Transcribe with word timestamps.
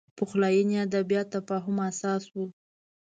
پخلاینې 0.17 0.75
ادبیات 0.87 1.27
تفاهم 1.35 1.77
اساس 1.89 2.23
و 2.29 2.35